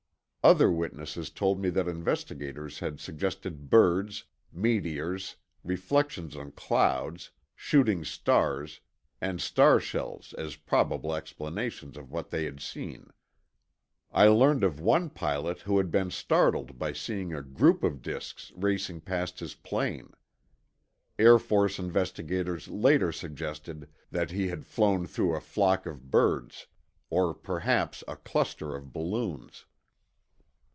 [0.43, 8.79] Other witnesses told me that investigators had suggested birds, meteors, reflections on clouds, shooting stars,
[9.21, 13.11] and starshells as probable explanations of what they had seen.
[14.11, 18.51] I learned of one pilot who had been startled by seeing a group of disks
[18.55, 20.11] racing past his plane.
[21.19, 26.65] Air Force investigators later suggested that he had flown through a flock of birds,
[27.11, 29.65] or perhaps a cluster of balloons.